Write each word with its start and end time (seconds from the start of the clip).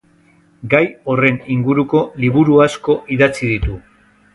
Gai 0.71 0.81
horren 1.11 1.37
inguruko 1.57 2.03
liburu 2.27 2.61
asko 2.67 3.01
idatzi 3.19 3.57
ditu. 3.57 3.83